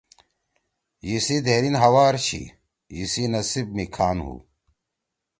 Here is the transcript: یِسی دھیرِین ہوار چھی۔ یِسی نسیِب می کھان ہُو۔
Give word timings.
یِسی 1.07 1.37
دھیرِین 1.45 1.75
ہوار 1.83 2.15
چھی۔ 2.25 2.41
یِسی 2.97 3.23
نسیِب 3.33 3.67
می 3.75 3.85
کھان 3.95 4.17
ہُو۔ 4.25 4.35